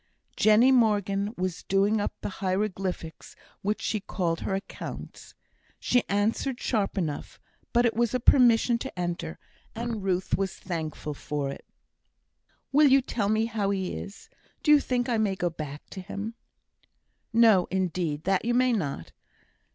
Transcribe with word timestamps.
Jenny 0.35 0.71
Morgan 0.71 1.31
was 1.37 1.61
doing 1.61 2.01
up 2.01 2.11
the 2.21 2.29
hieroglyphics 2.41 3.35
which 3.61 3.83
she 3.83 3.99
called 3.99 4.39
her 4.39 4.55
accounts; 4.55 5.35
she 5.79 6.03
answered 6.09 6.59
sharply 6.59 7.03
enough, 7.03 7.39
but 7.71 7.85
it 7.85 7.93
was 7.93 8.15
a 8.15 8.19
permission 8.19 8.79
to 8.79 8.99
enter, 8.99 9.37
and 9.75 10.03
Ruth 10.03 10.35
was 10.35 10.55
thankful 10.55 11.13
for 11.13 11.51
it. 11.51 11.63
"Will 12.71 12.87
you 12.87 12.99
tell 13.03 13.29
me 13.29 13.45
how 13.45 13.69
he 13.69 13.93
is? 13.93 14.27
Do 14.63 14.71
you 14.71 14.79
think 14.79 15.07
I 15.07 15.19
may 15.19 15.35
go 15.35 15.51
back 15.51 15.87
to 15.91 16.01
him?" 16.01 16.33
"No, 17.31 17.67
indeed, 17.69 18.23
that 18.23 18.43
you 18.43 18.55
may 18.55 18.73
not. 18.73 19.11